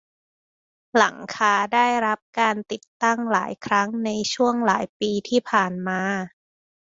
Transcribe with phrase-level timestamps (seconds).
[0.97, 6.01] หลังคาได้รับการติดตั้งหลายครั้งในช่วงหลายปีที่ผ่านมา